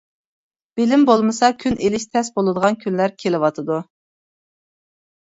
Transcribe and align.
بىلىم 0.79 1.03
بولمىسا 1.09 1.51
كۈن 1.65 1.77
ئېلىش 1.85 2.09
تەس 2.17 2.33
بولىدىغان 2.39 2.83
كۈنلەر 2.83 3.17
كېلىۋاتىدۇ. 3.23 3.81